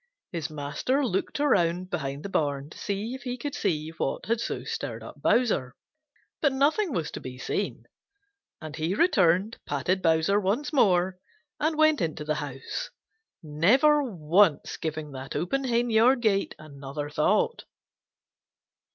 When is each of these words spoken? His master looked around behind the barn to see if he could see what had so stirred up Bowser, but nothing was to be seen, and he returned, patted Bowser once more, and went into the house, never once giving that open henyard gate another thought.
His 0.31 0.49
master 0.49 1.05
looked 1.05 1.39
around 1.39 1.91
behind 1.91 2.23
the 2.25 2.29
barn 2.29 2.71
to 2.71 2.77
see 2.79 3.13
if 3.13 3.21
he 3.21 3.37
could 3.37 3.53
see 3.53 3.89
what 3.91 4.25
had 4.25 4.41
so 4.41 4.63
stirred 4.63 5.03
up 5.03 5.21
Bowser, 5.21 5.75
but 6.41 6.51
nothing 6.53 6.91
was 6.91 7.11
to 7.11 7.19
be 7.19 7.37
seen, 7.37 7.85
and 8.59 8.75
he 8.77 8.95
returned, 8.95 9.59
patted 9.67 10.01
Bowser 10.01 10.39
once 10.39 10.73
more, 10.73 11.19
and 11.59 11.75
went 11.77 12.01
into 12.01 12.25
the 12.25 12.33
house, 12.41 12.89
never 13.43 14.01
once 14.01 14.75
giving 14.75 15.11
that 15.11 15.35
open 15.35 15.65
henyard 15.65 16.21
gate 16.23 16.55
another 16.57 17.07
thought. 17.07 17.65